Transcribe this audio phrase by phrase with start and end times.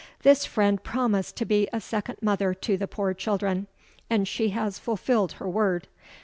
[0.23, 3.67] This friend promised to be a second mother to the poor children;
[4.09, 5.87] and she has fulfilled her word.